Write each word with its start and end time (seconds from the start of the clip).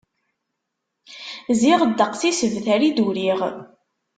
Ziɣ 1.59 1.79
ddeqs 1.85 2.21
n 2.25 2.27
yisebtar 2.27 2.81
i 2.83 2.89
d-uriɣ. 2.95 3.39